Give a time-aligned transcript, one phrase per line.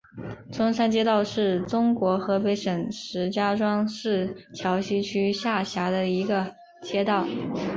[0.51, 7.27] 中山街道是中国河北省石家庄市桥西区下辖的一个街道。